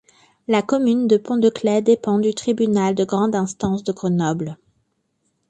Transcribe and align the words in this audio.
La 0.47 0.63
commune 0.63 1.05
de 1.07 1.15
Pont-de-Claix 1.17 1.83
dépend 1.83 2.17
du 2.17 2.33
tribunal 2.33 2.95
de 2.95 3.05
grande 3.05 3.35
instance 3.35 3.83
de 3.83 3.91
Grenoble. 3.91 4.57